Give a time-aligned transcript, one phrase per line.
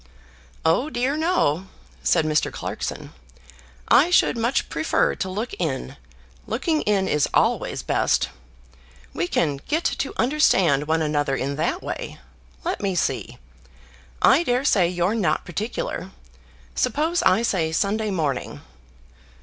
[0.65, 1.67] "Oh dear, no,"
[2.01, 2.51] said Mr.
[2.51, 3.13] Clarkson.
[3.87, 5.95] "I should much prefer to look in.
[6.47, 8.29] Looking in is always best.
[9.13, 12.17] We can get to understand one another in that way.
[12.65, 13.37] Let me see.
[14.23, 16.09] I daresay you're not particular.
[16.73, 18.61] Suppose I say Sunday morning."